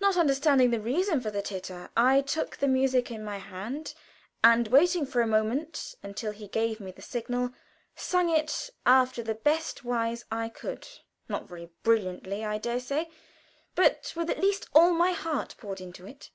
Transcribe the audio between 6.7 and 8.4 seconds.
me the signal, sung